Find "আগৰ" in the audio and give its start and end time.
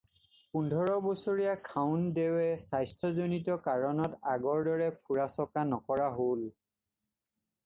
4.33-4.65